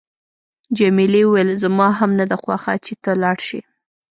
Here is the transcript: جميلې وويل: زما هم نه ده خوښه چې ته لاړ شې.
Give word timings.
جميلې 0.77 1.21
وويل: 1.25 1.49
زما 1.63 1.87
هم 1.99 2.11
نه 2.19 2.25
ده 2.29 2.35
خوښه 2.43 2.73
چې 2.85 2.93
ته 3.03 3.11
لاړ 3.21 3.37
شې. 3.47 3.61